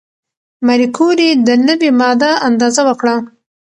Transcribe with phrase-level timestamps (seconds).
[0.65, 3.15] ماري کوري د نوې ماده اندازه وکړه.